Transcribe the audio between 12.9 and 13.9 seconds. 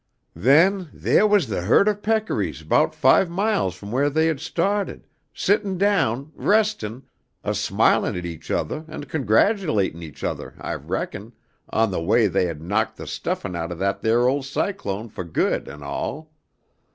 the stuffin' out of